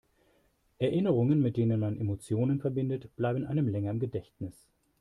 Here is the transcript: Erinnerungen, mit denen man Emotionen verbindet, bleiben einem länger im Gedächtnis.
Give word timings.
Erinnerungen, 0.79 1.41
mit 1.43 1.57
denen 1.57 1.79
man 1.79 1.95
Emotionen 1.99 2.59
verbindet, 2.59 3.15
bleiben 3.15 3.45
einem 3.45 3.67
länger 3.67 3.91
im 3.91 3.99
Gedächtnis. 3.99 4.67